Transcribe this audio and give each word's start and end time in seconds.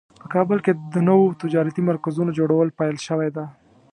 په 0.21 0.27
کابل 0.33 0.57
کې 0.65 0.73
د 0.93 0.95
نوو 1.09 1.25
تجارتي 1.41 1.81
مرکزونو 1.89 2.35
جوړول 2.39 2.67
پیل 2.79 2.97
شوی 3.07 3.29
ده 3.35 3.45